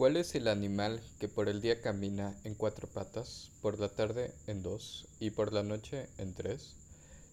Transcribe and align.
¿Cuál 0.00 0.16
es 0.16 0.34
el 0.34 0.48
animal 0.48 0.98
que 1.18 1.28
por 1.28 1.50
el 1.50 1.60
día 1.60 1.82
camina 1.82 2.34
en 2.44 2.54
cuatro 2.54 2.88
patas, 2.88 3.50
por 3.60 3.78
la 3.78 3.90
tarde 3.90 4.32
en 4.46 4.62
dos 4.62 5.06
y 5.20 5.28
por 5.28 5.52
la 5.52 5.62
noche 5.62 6.08
en 6.16 6.32
tres? 6.32 6.72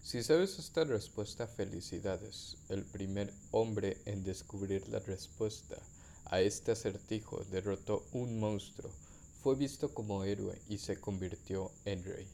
Si 0.02 0.22
sabes 0.22 0.58
esta 0.58 0.84
respuesta, 0.84 1.46
felicidades. 1.46 2.58
El 2.68 2.84
primer 2.84 3.32
hombre 3.52 3.96
en 4.04 4.22
descubrir 4.22 4.86
la 4.90 4.98
respuesta 4.98 5.76
a 6.26 6.42
este 6.42 6.72
acertijo 6.72 7.42
derrotó 7.50 8.04
un 8.12 8.38
monstruo, 8.38 8.90
fue 9.42 9.54
visto 9.54 9.94
como 9.94 10.24
héroe 10.24 10.60
y 10.68 10.76
se 10.76 11.00
convirtió 11.00 11.72
en 11.86 12.04
rey. 12.04 12.26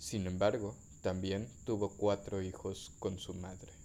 Sin 0.00 0.26
embargo, 0.26 0.74
también 1.00 1.46
tuvo 1.64 1.90
cuatro 1.90 2.42
hijos 2.42 2.90
con 2.98 3.20
su 3.20 3.34
madre. 3.34 3.75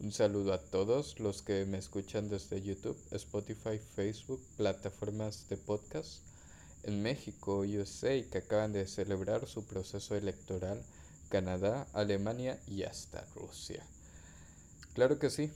Un 0.00 0.12
saludo 0.12 0.52
a 0.52 0.58
todos 0.58 1.20
los 1.20 1.42
que 1.42 1.64
me 1.66 1.78
escuchan 1.78 2.28
desde 2.28 2.60
YouTube, 2.60 2.98
Spotify, 3.12 3.78
Facebook, 3.94 4.42
plataformas 4.56 5.48
de 5.48 5.56
podcast 5.56 6.18
en 6.82 7.00
México, 7.00 7.60
USA, 7.60 8.20
que 8.30 8.38
acaban 8.38 8.72
de 8.72 8.86
celebrar 8.88 9.46
su 9.46 9.64
proceso 9.64 10.16
electoral, 10.16 10.82
Canadá, 11.30 11.86
Alemania 11.92 12.58
y 12.66 12.82
hasta 12.82 13.24
Rusia. 13.36 13.86
Claro 14.94 15.18
que 15.18 15.30
sí, 15.30 15.50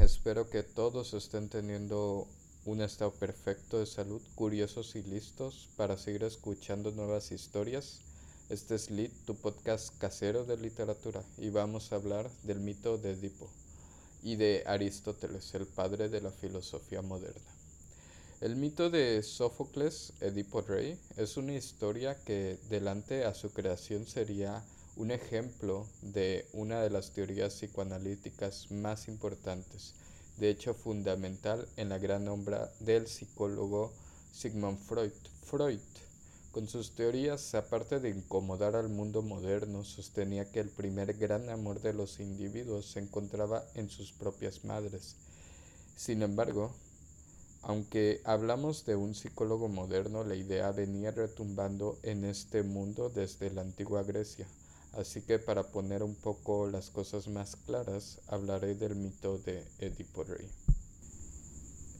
espero 0.00 0.48
que 0.48 0.62
todos 0.62 1.12
estén 1.12 1.50
teniendo 1.50 2.26
un 2.64 2.80
estado 2.80 3.12
perfecto 3.12 3.78
de 3.78 3.86
salud, 3.86 4.22
curiosos 4.34 4.96
y 4.96 5.02
listos 5.02 5.68
para 5.76 5.98
seguir 5.98 6.24
escuchando 6.24 6.92
nuevas 6.92 7.30
historias. 7.30 8.00
Este 8.48 8.74
es 8.74 8.90
Lit, 8.90 9.12
tu 9.26 9.36
podcast 9.36 9.96
casero 9.98 10.44
de 10.44 10.56
literatura, 10.56 11.22
y 11.38 11.50
vamos 11.50 11.92
a 11.92 11.96
hablar 11.96 12.30
del 12.42 12.58
mito 12.58 12.98
de 12.98 13.12
Edipo 13.12 13.50
y 14.22 14.36
de 14.36 14.62
Aristóteles, 14.66 15.54
el 15.54 15.66
padre 15.66 16.08
de 16.08 16.20
la 16.20 16.30
filosofía 16.30 17.02
moderna. 17.02 17.40
El 18.40 18.56
mito 18.56 18.90
de 18.90 19.22
Sófocles, 19.22 20.14
Edipo 20.20 20.62
Rey, 20.62 20.98
es 21.16 21.36
una 21.36 21.54
historia 21.54 22.16
que 22.24 22.58
delante 22.70 23.24
a 23.24 23.34
su 23.34 23.50
creación 23.52 24.06
sería 24.06 24.64
un 24.96 25.10
ejemplo 25.10 25.86
de 26.02 26.46
una 26.52 26.80
de 26.82 26.90
las 26.90 27.12
teorías 27.12 27.54
psicoanalíticas 27.54 28.70
más 28.70 29.08
importantes, 29.08 29.94
de 30.38 30.50
hecho 30.50 30.74
fundamental 30.74 31.68
en 31.76 31.88
la 31.88 31.98
gran 31.98 32.26
obra 32.28 32.70
del 32.80 33.06
psicólogo 33.06 33.92
Sigmund 34.32 34.78
Freud. 34.78 35.12
Freud 35.44 35.80
con 36.52 36.68
sus 36.68 36.94
teorías, 36.94 37.54
aparte 37.54 37.98
de 37.98 38.10
incomodar 38.10 38.76
al 38.76 38.90
mundo 38.90 39.22
moderno, 39.22 39.84
sostenía 39.84 40.50
que 40.50 40.60
el 40.60 40.68
primer 40.68 41.14
gran 41.14 41.48
amor 41.48 41.80
de 41.80 41.94
los 41.94 42.20
individuos 42.20 42.92
se 42.92 43.00
encontraba 43.00 43.64
en 43.74 43.88
sus 43.88 44.12
propias 44.12 44.64
madres. 44.64 45.16
Sin 45.96 46.22
embargo, 46.22 46.70
aunque 47.62 48.20
hablamos 48.24 48.84
de 48.84 48.96
un 48.96 49.14
psicólogo 49.14 49.68
moderno, 49.68 50.24
la 50.24 50.34
idea 50.34 50.70
venía 50.72 51.10
retumbando 51.10 51.98
en 52.02 52.24
este 52.24 52.62
mundo 52.62 53.08
desde 53.08 53.50
la 53.50 53.62
antigua 53.62 54.02
Grecia. 54.02 54.46
Así 54.92 55.22
que 55.22 55.38
para 55.38 55.62
poner 55.62 56.02
un 56.02 56.14
poco 56.14 56.66
las 56.66 56.90
cosas 56.90 57.28
más 57.28 57.56
claras, 57.56 58.20
hablaré 58.26 58.74
del 58.74 58.94
mito 58.94 59.38
de 59.38 59.64
Edipo 59.78 60.22
Rey. 60.24 60.50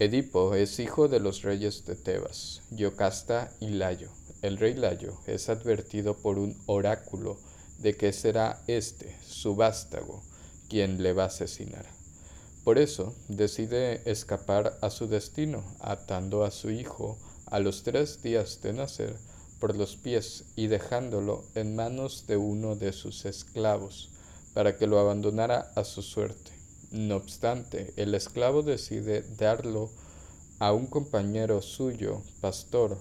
Edipo 0.02 0.56
es 0.56 0.80
hijo 0.80 1.06
de 1.06 1.20
los 1.20 1.42
reyes 1.42 1.86
de 1.86 1.94
Tebas, 1.94 2.62
Yocasta 2.72 3.52
y 3.60 3.68
Layo. 3.68 4.10
El 4.42 4.56
rey 4.56 4.74
Layo 4.74 5.16
es 5.28 5.48
advertido 5.48 6.16
por 6.16 6.40
un 6.40 6.60
oráculo 6.66 7.38
de 7.78 7.96
que 7.96 8.12
será 8.12 8.64
este, 8.66 9.16
su 9.24 9.54
vástago, 9.54 10.24
quien 10.68 11.04
le 11.04 11.12
va 11.12 11.22
a 11.22 11.26
asesinar. 11.26 11.86
Por 12.64 12.78
eso 12.78 13.14
decide 13.28 14.02
escapar 14.10 14.76
a 14.80 14.90
su 14.90 15.06
destino, 15.06 15.62
atando 15.78 16.42
a 16.42 16.50
su 16.50 16.72
hijo 16.72 17.16
a 17.46 17.60
los 17.60 17.84
tres 17.84 18.24
días 18.24 18.60
de 18.60 18.72
nacer 18.72 19.16
por 19.60 19.76
los 19.76 19.94
pies 19.94 20.46
y 20.56 20.66
dejándolo 20.66 21.44
en 21.54 21.76
manos 21.76 22.26
de 22.26 22.38
uno 22.38 22.74
de 22.74 22.92
sus 22.92 23.24
esclavos, 23.24 24.10
para 24.52 24.76
que 24.76 24.88
lo 24.88 24.98
abandonara 24.98 25.70
a 25.76 25.84
su 25.84 26.02
suerte. 26.02 26.61
No 26.92 27.16
obstante, 27.16 27.94
el 27.96 28.14
esclavo 28.14 28.62
decide 28.62 29.24
darlo 29.38 29.90
a 30.58 30.74
un 30.74 30.86
compañero 30.86 31.62
suyo, 31.62 32.20
pastor, 32.42 32.98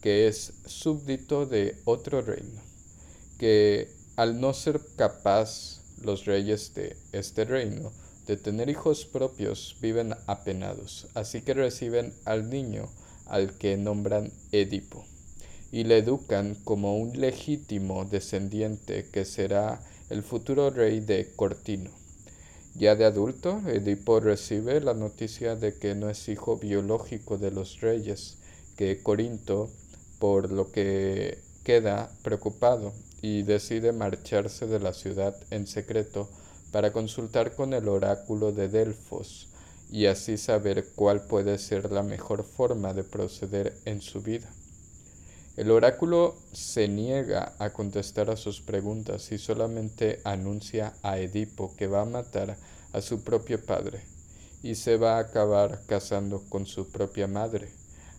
que 0.00 0.28
es 0.28 0.52
súbdito 0.66 1.44
de 1.44 1.76
otro 1.84 2.22
reino, 2.22 2.62
que 3.36 3.90
al 4.14 4.40
no 4.40 4.54
ser 4.54 4.80
capaz 4.94 5.82
los 6.00 6.26
reyes 6.26 6.74
de 6.74 6.96
este 7.10 7.44
reino 7.44 7.90
de 8.28 8.36
tener 8.36 8.70
hijos 8.70 9.04
propios 9.04 9.78
viven 9.80 10.14
apenados, 10.28 11.08
así 11.14 11.42
que 11.42 11.54
reciben 11.54 12.14
al 12.24 12.48
niño 12.48 12.88
al 13.26 13.58
que 13.58 13.76
nombran 13.76 14.30
Edipo 14.52 15.04
y 15.72 15.82
le 15.82 15.98
educan 15.98 16.54
como 16.62 16.98
un 16.98 17.20
legítimo 17.20 18.04
descendiente 18.04 19.08
que 19.10 19.24
será 19.24 19.80
el 20.08 20.22
futuro 20.22 20.70
rey 20.70 21.00
de 21.00 21.32
Cortino. 21.34 22.03
Ya 22.76 22.96
de 22.96 23.04
adulto, 23.04 23.62
Edipo 23.68 24.18
recibe 24.18 24.80
la 24.80 24.94
noticia 24.94 25.54
de 25.54 25.74
que 25.78 25.94
no 25.94 26.10
es 26.10 26.28
hijo 26.28 26.56
biológico 26.56 27.38
de 27.38 27.52
los 27.52 27.80
reyes, 27.80 28.36
que 28.76 29.00
Corinto 29.00 29.70
por 30.18 30.50
lo 30.50 30.72
que 30.72 31.38
queda 31.62 32.10
preocupado 32.22 32.92
y 33.22 33.42
decide 33.42 33.92
marcharse 33.92 34.66
de 34.66 34.80
la 34.80 34.92
ciudad 34.92 35.36
en 35.50 35.68
secreto 35.68 36.28
para 36.72 36.92
consultar 36.92 37.54
con 37.54 37.74
el 37.74 37.88
oráculo 37.88 38.50
de 38.50 38.68
Delfos 38.68 39.48
y 39.92 40.06
así 40.06 40.36
saber 40.36 40.84
cuál 40.96 41.22
puede 41.26 41.58
ser 41.58 41.92
la 41.92 42.02
mejor 42.02 42.42
forma 42.42 42.92
de 42.92 43.04
proceder 43.04 43.72
en 43.84 44.00
su 44.00 44.20
vida. 44.20 44.50
El 45.56 45.70
oráculo 45.70 46.34
se 46.52 46.88
niega 46.88 47.54
a 47.60 47.70
contestar 47.70 48.28
a 48.28 48.36
sus 48.36 48.60
preguntas 48.60 49.30
y 49.30 49.38
solamente 49.38 50.20
anuncia 50.24 50.94
a 51.02 51.18
Edipo 51.18 51.76
que 51.76 51.86
va 51.86 52.02
a 52.02 52.06
matar 52.06 52.56
a 52.92 53.00
su 53.00 53.22
propio 53.22 53.64
padre 53.64 54.02
y 54.64 54.74
se 54.74 54.96
va 54.96 55.16
a 55.16 55.20
acabar 55.20 55.82
casando 55.86 56.42
con 56.48 56.66
su 56.66 56.90
propia 56.90 57.28
madre. 57.28 57.70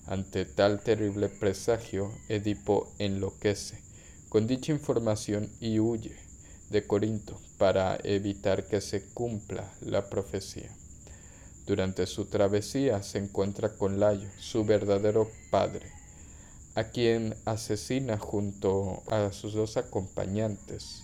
Ante 0.08 0.46
tal 0.46 0.82
terrible 0.82 1.28
presagio, 1.28 2.12
Edipo 2.30 2.94
enloquece 3.00 3.86
con 4.30 4.48
dicha 4.48 4.72
información 4.72 5.50
y 5.60 5.80
huye 5.80 6.16
de 6.70 6.86
Corinto 6.86 7.40
para 7.58 7.98
evitar 8.04 8.66
que 8.66 8.82
se 8.82 9.02
cumpla 9.14 9.74
la 9.82 10.10
profecía. 10.10 10.70
Durante 11.66 12.06
su 12.06 12.26
travesía 12.26 13.02
se 13.02 13.18
encuentra 13.18 13.76
con 13.76 14.00
Layo, 14.00 14.30
su 14.38 14.66
verdadero 14.66 15.30
padre, 15.50 15.95
a 16.76 16.84
quien 16.84 17.36
asesina 17.46 18.18
junto 18.18 19.02
a 19.08 19.32
sus 19.32 19.54
dos 19.54 19.78
acompañantes, 19.78 21.04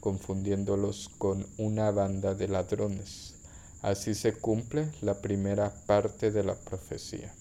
confundiéndolos 0.00 1.10
con 1.18 1.46
una 1.58 1.90
banda 1.90 2.34
de 2.34 2.48
ladrones. 2.48 3.34
Así 3.82 4.14
se 4.14 4.32
cumple 4.32 4.88
la 5.02 5.20
primera 5.20 5.74
parte 5.86 6.30
de 6.30 6.42
la 6.42 6.54
profecía. 6.54 7.32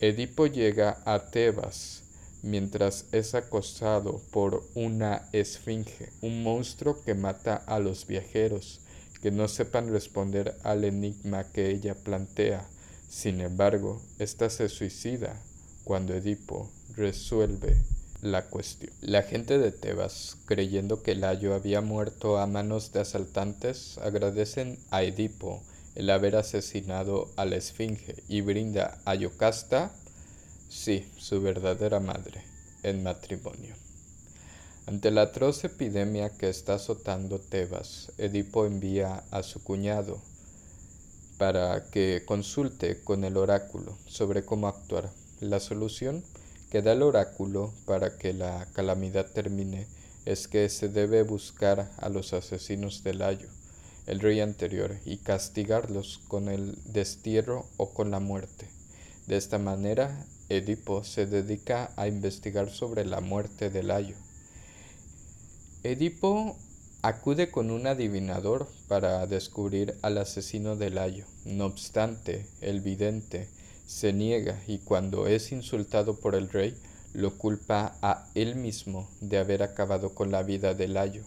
Edipo 0.00 0.46
llega 0.46 1.00
a 1.06 1.30
Tebas 1.30 2.02
mientras 2.42 3.06
es 3.12 3.34
acosado 3.34 4.20
por 4.30 4.62
una 4.74 5.28
esfinge, 5.32 6.10
un 6.20 6.42
monstruo 6.42 7.02
que 7.02 7.14
mata 7.14 7.56
a 7.56 7.78
los 7.78 8.06
viajeros 8.06 8.80
que 9.22 9.30
no 9.30 9.48
sepan 9.48 9.90
responder 9.90 10.56
al 10.62 10.84
enigma 10.84 11.44
que 11.44 11.70
ella 11.70 11.94
plantea. 11.94 12.68
Sin 13.08 13.40
embargo, 13.40 14.00
ésta 14.18 14.50
se 14.50 14.68
suicida 14.68 15.42
cuando 15.88 16.12
Edipo 16.12 16.70
resuelve 16.96 17.74
la 18.20 18.44
cuestión. 18.44 18.92
La 19.00 19.22
gente 19.22 19.56
de 19.56 19.72
Tebas, 19.72 20.36
creyendo 20.44 21.02
que 21.02 21.14
Layo 21.14 21.54
había 21.54 21.80
muerto 21.80 22.36
a 22.36 22.46
manos 22.46 22.92
de 22.92 23.00
asaltantes, 23.00 23.96
agradecen 23.96 24.78
a 24.90 25.02
Edipo 25.02 25.62
el 25.94 26.10
haber 26.10 26.36
asesinado 26.36 27.30
a 27.36 27.46
la 27.46 27.56
Esfinge 27.56 28.22
y 28.28 28.42
brinda 28.42 28.98
a 29.06 29.14
Yocasta, 29.14 29.90
sí, 30.68 31.10
su 31.16 31.40
verdadera 31.40 32.00
madre, 32.00 32.42
en 32.82 33.02
matrimonio. 33.02 33.74
Ante 34.84 35.10
la 35.10 35.22
atroz 35.22 35.64
epidemia 35.64 36.28
que 36.36 36.50
está 36.50 36.74
azotando 36.74 37.38
Tebas, 37.38 38.12
Edipo 38.18 38.66
envía 38.66 39.24
a 39.30 39.42
su 39.42 39.64
cuñado 39.64 40.20
para 41.38 41.88
que 41.90 42.24
consulte 42.26 43.00
con 43.02 43.24
el 43.24 43.38
oráculo 43.38 43.96
sobre 44.06 44.44
cómo 44.44 44.68
actuar. 44.68 45.10
La 45.40 45.60
solución 45.60 46.24
que 46.70 46.82
da 46.82 46.92
el 46.92 47.02
oráculo 47.02 47.72
para 47.86 48.18
que 48.18 48.32
la 48.32 48.66
calamidad 48.72 49.26
termine 49.26 49.86
es 50.24 50.48
que 50.48 50.68
se 50.68 50.88
debe 50.88 51.22
buscar 51.22 51.90
a 51.98 52.08
los 52.08 52.32
asesinos 52.32 53.02
del 53.04 53.18
Layo 53.18 53.48
el 54.08 54.20
rey 54.20 54.40
anterior, 54.40 54.96
y 55.04 55.18
castigarlos 55.18 56.22
con 56.28 56.48
el 56.48 56.78
destierro 56.86 57.66
o 57.76 57.90
con 57.92 58.10
la 58.10 58.20
muerte. 58.20 58.66
De 59.26 59.36
esta 59.36 59.58
manera, 59.58 60.24
Edipo 60.48 61.04
se 61.04 61.26
dedica 61.26 61.92
a 61.94 62.08
investigar 62.08 62.70
sobre 62.70 63.04
la 63.04 63.20
muerte 63.20 63.68
de 63.68 63.82
Layo. 63.82 64.16
Edipo 65.82 66.56
acude 67.02 67.50
con 67.50 67.70
un 67.70 67.86
adivinador 67.86 68.66
para 68.88 69.26
descubrir 69.26 69.94
al 70.00 70.16
asesino 70.16 70.74
de 70.74 70.88
Layo. 70.88 71.26
No 71.44 71.66
obstante, 71.66 72.46
el 72.62 72.80
vidente 72.80 73.46
Se 73.88 74.12
niega 74.12 74.62
y 74.66 74.80
cuando 74.80 75.26
es 75.26 75.50
insultado 75.50 76.20
por 76.20 76.34
el 76.34 76.50
rey, 76.50 76.76
lo 77.14 77.38
culpa 77.38 77.96
a 78.02 78.28
él 78.34 78.54
mismo 78.54 79.08
de 79.22 79.38
haber 79.38 79.62
acabado 79.62 80.14
con 80.14 80.30
la 80.30 80.42
vida 80.42 80.74
de 80.74 80.88
Layo. 80.88 81.22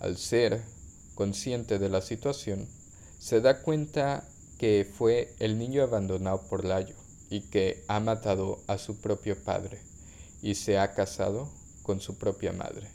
Al 0.00 0.16
ser 0.16 0.60
consciente 1.14 1.78
de 1.78 1.88
la 1.88 2.00
situación, 2.00 2.66
se 3.20 3.40
da 3.40 3.62
cuenta 3.62 4.24
que 4.58 4.84
fue 4.84 5.32
el 5.38 5.58
niño 5.58 5.84
abandonado 5.84 6.42
por 6.48 6.64
Layo 6.64 6.96
y 7.30 7.42
que 7.42 7.84
ha 7.86 8.00
matado 8.00 8.58
a 8.66 8.76
su 8.76 8.96
propio 8.96 9.36
padre 9.40 9.78
y 10.42 10.56
se 10.56 10.76
ha 10.76 10.92
casado 10.92 11.48
con 11.84 12.00
su 12.00 12.18
propia 12.18 12.52
madre. 12.52 12.88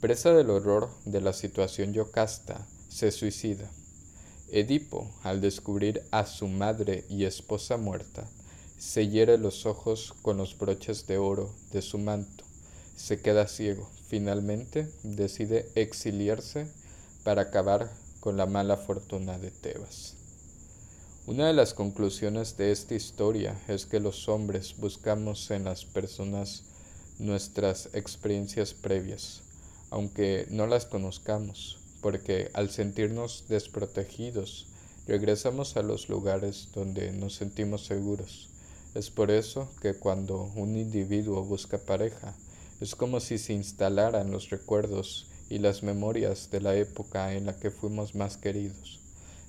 Presa 0.00 0.32
del 0.32 0.50
horror 0.50 0.90
de 1.06 1.20
la 1.20 1.32
situación 1.32 1.92
Yocasta, 1.92 2.68
se 2.88 3.10
suicida. 3.10 3.68
Edipo, 4.50 5.10
al 5.24 5.40
descubrir 5.40 6.02
a 6.12 6.24
su 6.24 6.46
madre 6.46 7.04
y 7.08 7.24
esposa 7.24 7.76
muerta, 7.76 8.28
se 8.78 9.08
hiere 9.08 9.38
los 9.38 9.66
ojos 9.66 10.14
con 10.22 10.36
los 10.36 10.56
broches 10.56 11.06
de 11.06 11.18
oro 11.18 11.50
de 11.72 11.82
su 11.82 11.98
manto, 11.98 12.44
se 12.96 13.20
queda 13.20 13.48
ciego, 13.48 13.88
finalmente 14.08 14.88
decide 15.02 15.68
exiliarse 15.74 16.66
para 17.24 17.42
acabar 17.42 17.90
con 18.20 18.36
la 18.36 18.46
mala 18.46 18.76
fortuna 18.76 19.38
de 19.38 19.50
Tebas. 19.50 20.14
Una 21.26 21.48
de 21.48 21.52
las 21.52 21.74
conclusiones 21.74 22.56
de 22.56 22.70
esta 22.70 22.94
historia 22.94 23.60
es 23.66 23.84
que 23.84 23.98
los 23.98 24.28
hombres 24.28 24.76
buscamos 24.78 25.50
en 25.50 25.64
las 25.64 25.84
personas 25.84 26.62
nuestras 27.18 27.88
experiencias 27.94 28.74
previas, 28.74 29.42
aunque 29.90 30.46
no 30.50 30.68
las 30.68 30.86
conozcamos, 30.86 31.78
porque 32.06 32.52
al 32.54 32.70
sentirnos 32.70 33.46
desprotegidos, 33.48 34.68
regresamos 35.08 35.76
a 35.76 35.82
los 35.82 36.08
lugares 36.08 36.68
donde 36.72 37.10
nos 37.10 37.34
sentimos 37.34 37.84
seguros. 37.84 38.48
Es 38.94 39.10
por 39.10 39.32
eso 39.32 39.68
que 39.82 39.94
cuando 39.94 40.44
un 40.54 40.76
individuo 40.76 41.42
busca 41.42 41.78
pareja, 41.78 42.32
es 42.80 42.94
como 42.94 43.18
si 43.18 43.38
se 43.38 43.54
instalaran 43.54 44.30
los 44.30 44.50
recuerdos 44.50 45.26
y 45.50 45.58
las 45.58 45.82
memorias 45.82 46.48
de 46.52 46.60
la 46.60 46.76
época 46.76 47.34
en 47.34 47.46
la 47.46 47.58
que 47.58 47.72
fuimos 47.72 48.14
más 48.14 48.36
queridos 48.36 49.00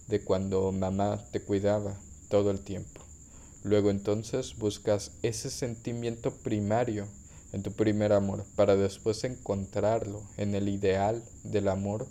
de 0.07 0.21
cuando 0.21 0.71
mamá 0.71 1.23
te 1.31 1.41
cuidaba 1.41 1.95
todo 2.27 2.49
el 2.49 2.61
tiempo. 2.61 3.01
Luego 3.63 3.91
entonces 3.91 4.57
buscas 4.57 5.11
ese 5.21 5.51
sentimiento 5.51 6.31
primario 6.31 7.05
en 7.53 7.61
tu 7.61 7.71
primer 7.73 8.13
amor 8.13 8.45
para 8.55 8.75
después 8.75 9.23
encontrarlo 9.25 10.23
en 10.37 10.55
el 10.55 10.69
ideal 10.69 11.23
del 11.43 11.67
amor 11.67 12.07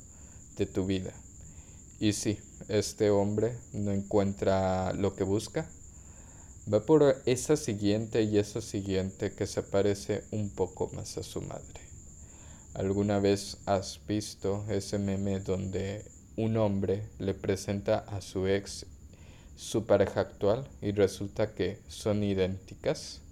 de 0.57 0.67
tu 0.67 0.87
vida. 0.87 1.13
Y 1.99 2.13
si 2.13 2.39
este 2.69 3.11
hombre 3.11 3.57
no 3.73 3.93
encuentra 3.93 4.93
lo 4.93 5.15
que 5.15 5.25
busca, 5.25 5.69
va 6.73 6.85
por 6.85 7.23
esa 7.27 7.57
siguiente 7.57 8.23
y 8.23 8.39
esa 8.39 8.61
siguiente 8.61 9.33
que 9.33 9.47
se 9.47 9.63
parece 9.63 10.25
un 10.31 10.51
poco 10.51 10.91
más 10.95 11.17
a 11.17 11.23
su 11.23 11.41
madre. 11.43 11.81
¿Alguna 12.75 13.21
vez 13.21 13.59
has 13.65 14.01
visto 14.07 14.65
ese 14.69 14.99
meme 14.99 15.41
donde 15.41 16.05
un 16.37 16.57
hombre 16.59 17.03
le 17.19 17.33
presenta 17.33 17.99
a 18.01 18.21
su 18.21 18.47
ex 18.47 18.85
su 19.57 19.87
pareja 19.87 20.21
actual 20.21 20.69
y 20.83 20.93
resulta 20.93 21.55
que 21.55 21.81
son 21.89 22.23
idénticas? 22.23 23.23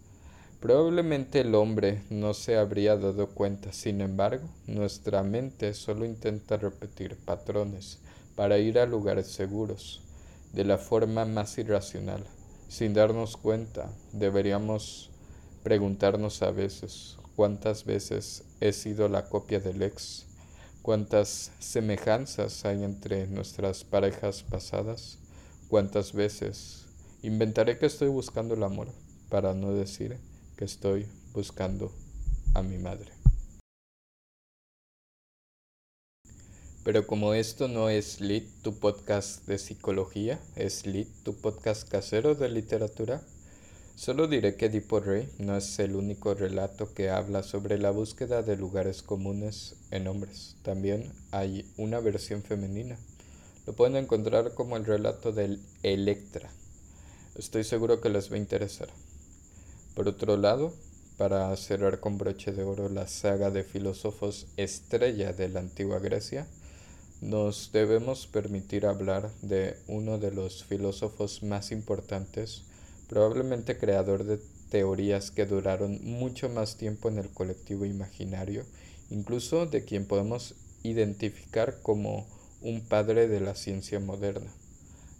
Probablemente 0.64 1.40
el 1.40 1.54
hombre 1.56 2.04
no 2.08 2.32
se 2.32 2.56
habría 2.56 2.96
dado 2.96 3.28
cuenta, 3.28 3.70
sin 3.70 4.00
embargo, 4.00 4.48
nuestra 4.66 5.22
mente 5.22 5.74
solo 5.74 6.06
intenta 6.06 6.56
repetir 6.56 7.18
patrones 7.18 7.98
para 8.34 8.56
ir 8.56 8.78
a 8.78 8.86
lugares 8.86 9.26
seguros, 9.26 10.00
de 10.54 10.64
la 10.64 10.78
forma 10.78 11.26
más 11.26 11.58
irracional. 11.58 12.24
Sin 12.70 12.94
darnos 12.94 13.36
cuenta, 13.36 13.92
deberíamos 14.14 15.10
preguntarnos 15.62 16.40
a 16.40 16.50
veces 16.50 17.18
cuántas 17.36 17.84
veces 17.84 18.44
he 18.62 18.72
sido 18.72 19.10
la 19.10 19.28
copia 19.28 19.60
del 19.60 19.82
ex 19.82 20.24
cuántas 20.80 21.52
semejanzas 21.58 22.64
hay 22.64 22.84
entre 22.84 23.26
nuestras 23.26 23.84
parejas 23.84 24.42
pasadas, 24.42 25.18
cuántas 25.68 26.14
veces 26.14 26.86
inventaré 27.20 27.76
que 27.76 27.84
estoy 27.84 28.08
buscando 28.08 28.54
el 28.54 28.62
amor 28.62 28.88
para 29.28 29.52
no 29.52 29.74
decir 29.74 30.18
que 30.56 30.64
estoy 30.64 31.06
buscando 31.32 31.92
a 32.54 32.62
mi 32.62 32.78
madre. 32.78 33.10
Pero 36.84 37.06
como 37.06 37.34
esto 37.34 37.68
no 37.68 37.88
es 37.88 38.20
Lit, 38.20 38.46
tu 38.62 38.78
podcast 38.78 39.46
de 39.46 39.58
psicología, 39.58 40.40
es 40.54 40.86
Lit, 40.86 41.08
tu 41.22 41.34
podcast 41.34 41.88
casero 41.88 42.34
de 42.34 42.50
literatura, 42.50 43.22
Solo 43.96 44.26
diré 44.26 44.56
que 44.56 44.66
Edipo 44.66 44.98
Rey 44.98 45.28
no 45.38 45.56
es 45.56 45.78
el 45.78 45.94
único 45.94 46.34
relato 46.34 46.92
que 46.92 47.10
habla 47.10 47.44
sobre 47.44 47.78
la 47.78 47.92
búsqueda 47.92 48.42
de 48.42 48.56
lugares 48.56 49.02
comunes 49.02 49.76
en 49.92 50.08
hombres. 50.08 50.56
También 50.62 51.12
hay 51.30 51.64
una 51.76 52.00
versión 52.00 52.42
femenina. 52.42 52.98
Lo 53.66 53.72
pueden 53.72 53.94
encontrar 53.94 54.52
como 54.54 54.76
el 54.76 54.84
relato 54.84 55.30
del 55.30 55.60
Electra. 55.84 56.50
Estoy 57.36 57.62
seguro 57.62 58.00
que 58.00 58.10
les 58.10 58.32
va 58.32 58.34
a 58.34 58.38
interesar. 58.38 58.88
Por 59.94 60.08
otro 60.08 60.36
lado, 60.36 60.74
para 61.16 61.56
cerrar 61.56 62.00
con 62.00 62.18
broche 62.18 62.52
de 62.52 62.64
oro 62.64 62.88
la 62.88 63.06
saga 63.06 63.50
de 63.50 63.62
filósofos 63.62 64.46
estrella 64.56 65.32
de 65.32 65.48
la 65.48 65.60
antigua 65.60 66.00
Grecia, 66.00 66.46
nos 67.20 67.70
debemos 67.72 68.26
permitir 68.26 68.86
hablar 68.86 69.30
de 69.40 69.76
uno 69.86 70.18
de 70.18 70.32
los 70.32 70.64
filósofos 70.64 71.42
más 71.42 71.70
importantes 71.70 72.64
probablemente 73.08 73.78
creador 73.78 74.24
de 74.24 74.40
teorías 74.70 75.30
que 75.30 75.46
duraron 75.46 76.00
mucho 76.02 76.48
más 76.48 76.76
tiempo 76.76 77.08
en 77.08 77.18
el 77.18 77.28
colectivo 77.28 77.84
imaginario, 77.84 78.64
incluso 79.10 79.66
de 79.66 79.84
quien 79.84 80.06
podemos 80.06 80.54
identificar 80.82 81.78
como 81.82 82.26
un 82.62 82.80
padre 82.80 83.28
de 83.28 83.40
la 83.40 83.54
ciencia 83.54 84.00
moderna, 84.00 84.50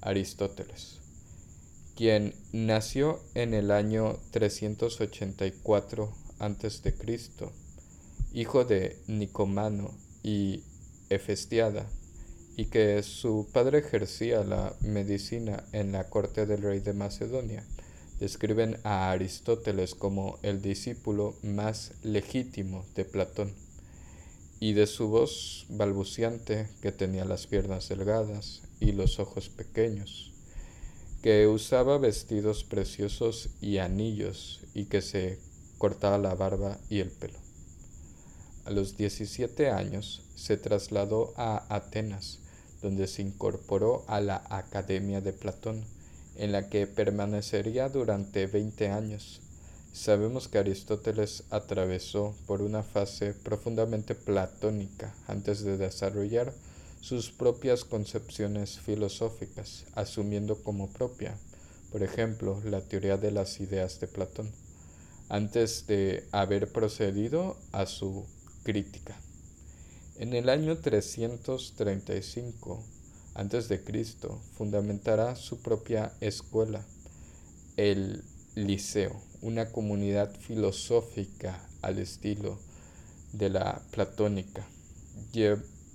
Aristóteles, 0.01 0.99
quien 1.95 2.35
nació 2.53 3.21
en 3.35 3.55
el 3.55 3.71
año 3.71 4.19
384 4.33 6.13
a.C., 6.41 6.95
hijo 8.33 8.65
de 8.65 8.99
Nicomano 9.07 9.95
y 10.23 10.65
Hefestiada, 11.09 11.87
y 12.57 12.67
que 12.67 13.03
su 13.03 13.49
padre 13.53 13.79
ejercía 13.79 14.43
la 14.43 14.75
medicina 14.81 15.65
en 15.73 15.93
la 15.93 16.09
corte 16.09 16.47
del 16.47 16.63
rey 16.63 16.81
de 16.81 16.93
Macedonia. 16.93 17.65
Describen 18.19 18.79
a 18.85 19.11
Aristóteles 19.11 19.95
como 19.95 20.39
el 20.43 20.63
discípulo 20.63 21.35
más 21.43 21.93
legítimo 22.03 22.85
de 22.95 23.05
Platón, 23.05 23.53
y 24.61 24.73
de 24.73 24.87
su 24.87 25.09
voz 25.09 25.67
balbuciante 25.69 26.69
que 26.81 26.91
tenía 26.91 27.25
las 27.25 27.47
piernas 27.47 27.89
delgadas 27.89 28.63
y 28.81 28.93
los 28.93 29.19
ojos 29.19 29.49
pequeños, 29.49 30.34
que 31.25 31.47
usaba 31.47 31.97
vestidos 31.97 32.65
preciosos 32.65 33.49
y 33.63 33.79
anillos 33.79 34.61
y 34.75 34.85
que 34.85 35.01
se 35.01 35.39
cortaba 35.79 36.19
la 36.19 36.35
barba 36.35 36.77
y 36.91 37.01
el 37.01 37.09
pelo. 37.09 37.39
A 38.67 38.71
los 38.71 38.99
17 38.99 39.71
años 39.71 40.23
se 40.37 40.59
trasladó 40.59 41.33
a 41.39 41.65
Atenas, 41.75 42.41
donde 42.83 43.07
se 43.07 43.23
incorporó 43.23 44.05
a 44.07 44.21
la 44.21 44.45
Academia 44.51 45.23
de 45.23 45.33
Platón, 45.33 45.83
en 46.37 46.53
la 46.53 46.69
que 46.69 46.87
permanecería 46.87 47.89
durante 47.89 48.47
20 48.47 48.91
años. 48.91 49.41
Sabemos 49.95 50.47
que 50.49 50.59
Aristóteles 50.59 51.45
atravesó 51.49 52.35
por 52.47 52.61
una 52.61 52.83
fase 52.83 53.33
profundamente 53.33 54.15
platónica 54.15 55.15
antes 55.27 55.65
de 55.65 55.79
desarrollar 55.79 56.53
sus 57.05 57.31
propias 57.31 57.85
concepciones 57.85 58.81
filosóficas, 58.81 59.85
asumiendo 59.95 60.63
como 60.63 60.89
propia, 60.89 61.37
por 61.93 62.03
ejemplo, 62.03 62.63
la 62.65 62.81
teoría 62.81 63.19
de 63.19 63.31
las 63.31 63.61
ideas 63.61 64.01
de 64.01 64.07
Platón, 64.07 64.51
antes 65.29 65.87
de 65.87 66.25
haber 66.33 66.73
procedido 66.73 67.59
a 67.73 67.85
su 67.85 68.25
crítica. 68.63 69.15
En 70.17 70.33
el 70.33 70.49
año 70.49 70.79
335 70.79 72.83
a.C. 73.35 73.83
fundamentará 74.57 75.37
su 75.37 75.61
propia 75.61 76.11
escuela, 76.23 76.87
el 77.77 78.25
Liceo, 78.55 79.21
una 79.43 79.71
comunidad 79.73 80.35
filosófica 80.41 81.69
al 81.83 81.99
estilo 81.99 82.59
de 83.35 83.51
la 83.51 83.83
platónica, 83.91 84.67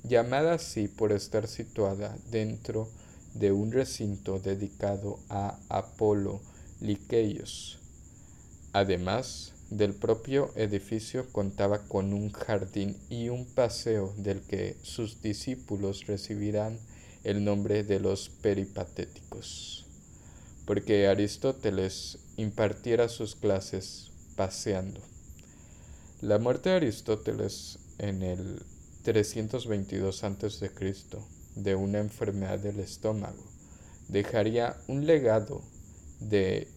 llamada 0.03 0.53
así 0.53 0.88
por 0.88 1.12
estar 1.12 1.48
situada 1.48 2.18
dentro 2.32 2.89
de 3.34 3.51
un 3.51 3.72
recinto 3.72 4.39
dedicado 4.39 5.20
a 5.29 5.60
Apolo 5.70 6.41
Liqueios. 6.82 7.79
Además, 8.74 9.53
del 9.70 9.94
propio 9.94 10.51
edificio 10.56 11.27
contaba 11.32 11.79
con 11.88 12.13
un 12.13 12.32
jardín 12.32 12.98
y 13.10 13.29
un 13.29 13.46
paseo 13.46 14.13
del 14.18 14.41
que 14.41 14.75
sus 14.82 15.22
discípulos 15.22 16.08
recibirán 16.08 16.79
el 17.24 17.44
nombre 17.44 17.84
de 17.84 18.00
los 18.00 18.29
peripatéticos. 18.29 19.86
porque 20.65 21.08
Aristóteles 21.08 22.20
impartiera 22.38 23.10
sus 23.10 23.36
clases 23.36 24.12
paseando. 24.36 25.01
La 26.22 26.38
muerte 26.38 26.70
de 26.70 26.75
Aristóteles 26.75 27.79
en 27.98 28.22
el 28.22 28.62
322 29.03 30.24
a.C. 30.25 30.72
de 31.56 31.75
una 31.75 32.00
enfermedad 32.00 32.60
del 32.60 32.82
estómago 32.82 33.44
dejaría 34.10 34.75
un 34.88 35.06
legado 35.06 35.62
de 36.20 36.68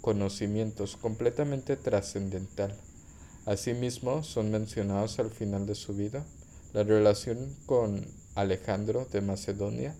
conocimientos 0.00 0.96
completamente 0.96 1.76
trascendental. 1.76 2.76
Asimismo, 3.44 4.22
son 4.22 4.50
mencionados 4.50 5.18
al 5.18 5.30
final 5.30 5.66
de 5.66 5.74
su 5.74 5.94
vida 5.94 6.24
la 6.72 6.84
relación 6.84 7.56
con 7.66 8.06
Alejandro 8.34 9.06
de 9.12 9.20
Macedonia, 9.20 9.96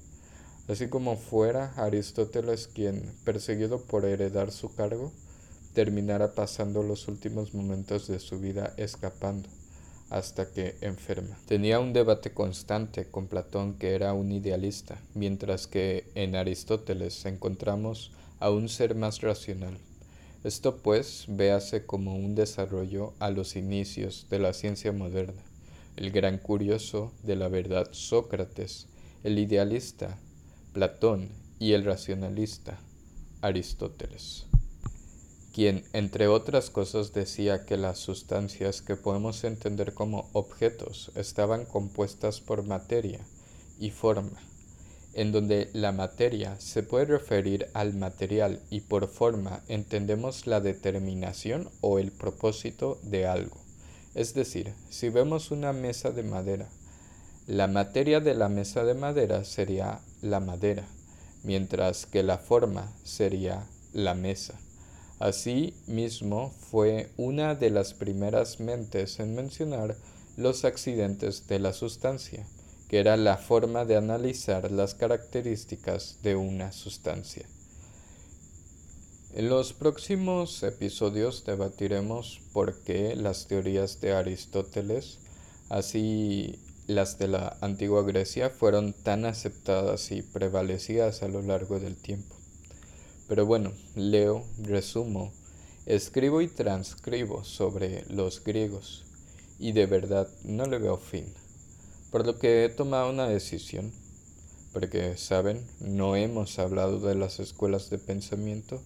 así 0.68 0.88
como 0.88 1.16
fuera 1.16 1.72
Aristóteles 1.76 2.68
quien, 2.68 3.12
perseguido 3.24 3.80
por 3.80 4.04
heredar 4.04 4.52
su 4.52 4.74
cargo, 4.74 5.12
terminara 5.72 6.34
pasando 6.34 6.82
los 6.82 7.08
últimos 7.08 7.52
momentos 7.52 8.06
de 8.06 8.20
su 8.20 8.38
vida 8.38 8.74
escapando 8.76 9.48
hasta 10.10 10.50
que 10.50 10.76
enferma. 10.80 11.38
Tenía 11.46 11.80
un 11.80 11.92
debate 11.92 12.32
constante 12.32 13.06
con 13.06 13.26
Platón 13.26 13.74
que 13.74 13.94
era 13.94 14.12
un 14.12 14.32
idealista, 14.32 15.00
mientras 15.14 15.66
que 15.66 16.10
en 16.14 16.36
Aristóteles 16.36 17.24
encontramos 17.26 18.12
a 18.40 18.50
un 18.50 18.68
ser 18.68 18.94
más 18.94 19.20
racional. 19.20 19.78
Esto 20.44 20.76
pues 20.76 21.24
véase 21.28 21.86
como 21.86 22.16
un 22.16 22.34
desarrollo 22.34 23.14
a 23.18 23.30
los 23.30 23.56
inicios 23.56 24.26
de 24.30 24.38
la 24.38 24.52
ciencia 24.52 24.92
moderna. 24.92 25.42
El 25.96 26.10
gran 26.10 26.38
curioso 26.38 27.12
de 27.22 27.36
la 27.36 27.48
verdad 27.48 27.88
Sócrates, 27.92 28.86
el 29.22 29.38
idealista 29.38 30.18
Platón 30.72 31.30
y 31.58 31.72
el 31.72 31.84
racionalista 31.84 32.78
Aristóteles 33.40 34.46
quien, 35.54 35.84
entre 35.92 36.26
otras 36.26 36.68
cosas, 36.68 37.12
decía 37.12 37.64
que 37.64 37.76
las 37.76 38.00
sustancias 38.00 38.82
que 38.82 38.96
podemos 38.96 39.44
entender 39.44 39.94
como 39.94 40.28
objetos 40.32 41.12
estaban 41.14 41.64
compuestas 41.64 42.40
por 42.40 42.64
materia 42.64 43.20
y 43.78 43.90
forma, 43.90 44.42
en 45.12 45.30
donde 45.30 45.70
la 45.72 45.92
materia 45.92 46.58
se 46.58 46.82
puede 46.82 47.04
referir 47.04 47.68
al 47.72 47.94
material 47.94 48.62
y 48.68 48.80
por 48.80 49.06
forma 49.06 49.62
entendemos 49.68 50.48
la 50.48 50.60
determinación 50.60 51.70
o 51.80 52.00
el 52.00 52.10
propósito 52.10 52.98
de 53.04 53.28
algo. 53.28 53.56
Es 54.16 54.34
decir, 54.34 54.74
si 54.90 55.08
vemos 55.08 55.52
una 55.52 55.72
mesa 55.72 56.10
de 56.10 56.24
madera, 56.24 56.68
la 57.46 57.68
materia 57.68 58.18
de 58.18 58.34
la 58.34 58.48
mesa 58.48 58.82
de 58.82 58.94
madera 58.94 59.44
sería 59.44 60.00
la 60.20 60.40
madera, 60.40 60.84
mientras 61.44 62.06
que 62.06 62.24
la 62.24 62.38
forma 62.38 62.92
sería 63.04 63.68
la 63.92 64.14
mesa. 64.14 64.58
Asimismo, 65.18 66.52
fue 66.70 67.10
una 67.16 67.54
de 67.54 67.70
las 67.70 67.94
primeras 67.94 68.60
mentes 68.60 69.20
en 69.20 69.34
mencionar 69.34 69.96
los 70.36 70.64
accidentes 70.64 71.46
de 71.46 71.60
la 71.60 71.72
sustancia, 71.72 72.46
que 72.88 72.98
era 72.98 73.16
la 73.16 73.36
forma 73.36 73.84
de 73.84 73.96
analizar 73.96 74.70
las 74.70 74.94
características 74.94 76.18
de 76.22 76.36
una 76.36 76.72
sustancia. 76.72 77.46
En 79.34 79.48
los 79.48 79.72
próximos 79.72 80.62
episodios 80.62 81.44
debatiremos 81.44 82.40
por 82.52 82.82
qué 82.82 83.16
las 83.16 83.46
teorías 83.46 84.00
de 84.00 84.12
Aristóteles, 84.12 85.18
así 85.68 86.58
las 86.86 87.18
de 87.18 87.28
la 87.28 87.56
antigua 87.60 88.02
Grecia, 88.02 88.50
fueron 88.50 88.92
tan 88.92 89.24
aceptadas 89.24 90.12
y 90.12 90.22
prevalecidas 90.22 91.22
a 91.22 91.28
lo 91.28 91.42
largo 91.42 91.80
del 91.80 91.96
tiempo. 91.96 92.33
Pero 93.28 93.46
bueno, 93.46 93.72
leo, 93.94 94.44
resumo, 94.62 95.32
escribo 95.86 96.42
y 96.42 96.48
transcribo 96.48 97.44
sobre 97.44 98.04
los 98.08 98.42
griegos 98.44 99.04
y 99.58 99.72
de 99.72 99.86
verdad 99.86 100.28
no 100.44 100.66
le 100.66 100.78
veo 100.78 100.98
fin. 100.98 101.26
Por 102.10 102.26
lo 102.26 102.38
que 102.38 102.64
he 102.64 102.68
tomado 102.68 103.10
una 103.10 103.26
decisión, 103.26 103.92
porque, 104.72 105.16
saben, 105.16 105.64
no 105.80 106.16
hemos 106.16 106.58
hablado 106.58 107.00
de 107.00 107.14
las 107.14 107.40
escuelas 107.40 107.90
de 107.90 107.98
pensamiento 107.98 108.82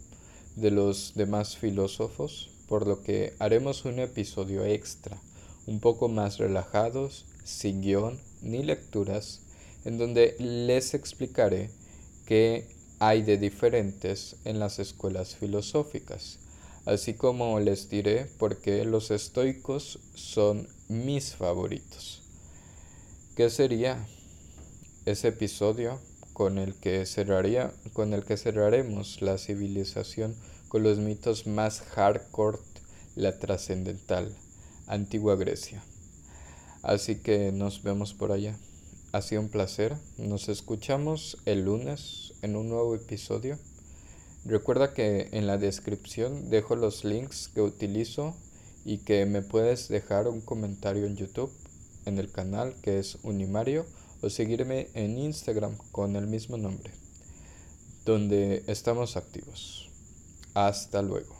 de 0.54 0.70
los 0.70 1.12
demás 1.14 1.56
filósofos, 1.56 2.50
por 2.68 2.86
lo 2.86 3.02
que 3.02 3.34
haremos 3.38 3.84
un 3.84 3.98
episodio 3.98 4.64
extra, 4.64 5.18
un 5.66 5.80
poco 5.80 6.08
más 6.08 6.38
relajados, 6.38 7.24
sin 7.44 7.80
guion 7.80 8.20
ni 8.42 8.62
lecturas, 8.62 9.40
en 9.84 9.98
donde 9.98 10.36
les 10.38 10.94
explicaré 10.94 11.70
que 12.26 12.66
hay 13.00 13.22
de 13.22 13.36
diferentes 13.36 14.36
en 14.44 14.58
las 14.58 14.78
escuelas 14.78 15.36
filosóficas, 15.36 16.38
así 16.84 17.14
como 17.14 17.60
les 17.60 17.88
diré 17.88 18.26
por 18.38 18.58
qué 18.58 18.84
los 18.84 19.10
estoicos 19.10 20.00
son 20.14 20.68
mis 20.88 21.36
favoritos. 21.36 22.22
¿Qué 23.36 23.50
sería 23.50 24.04
ese 25.06 25.28
episodio 25.28 26.00
con 26.32 26.58
el 26.58 26.74
que 26.74 27.06
cerraría 27.06 27.72
con 27.92 28.14
el 28.14 28.24
que 28.24 28.36
cerraremos 28.36 29.22
la 29.22 29.38
civilización 29.38 30.34
con 30.68 30.82
los 30.82 30.98
mitos 30.98 31.46
más 31.46 31.80
hardcore, 31.80 32.58
la 33.14 33.38
trascendental, 33.38 34.34
antigua 34.88 35.36
Grecia? 35.36 35.84
Así 36.82 37.16
que 37.16 37.52
nos 37.52 37.82
vemos 37.82 38.12
por 38.12 38.32
allá. 38.32 38.56
Ha 39.10 39.22
sido 39.22 39.40
un 39.40 39.48
placer. 39.48 39.96
Nos 40.18 40.50
escuchamos 40.50 41.38
el 41.46 41.64
lunes 41.64 42.34
en 42.42 42.56
un 42.56 42.68
nuevo 42.68 42.94
episodio. 42.94 43.58
Recuerda 44.44 44.92
que 44.92 45.30
en 45.32 45.46
la 45.46 45.56
descripción 45.56 46.50
dejo 46.50 46.76
los 46.76 47.04
links 47.04 47.48
que 47.48 47.62
utilizo 47.62 48.36
y 48.84 48.98
que 48.98 49.24
me 49.24 49.40
puedes 49.40 49.88
dejar 49.88 50.28
un 50.28 50.42
comentario 50.42 51.06
en 51.06 51.16
YouTube, 51.16 51.50
en 52.04 52.18
el 52.18 52.30
canal 52.30 52.74
que 52.82 52.98
es 52.98 53.16
Unimario, 53.22 53.86
o 54.20 54.28
seguirme 54.28 54.88
en 54.92 55.16
Instagram 55.16 55.78
con 55.90 56.14
el 56.14 56.26
mismo 56.26 56.58
nombre, 56.58 56.92
donde 58.04 58.62
estamos 58.66 59.16
activos. 59.16 59.88
Hasta 60.52 61.00
luego. 61.00 61.37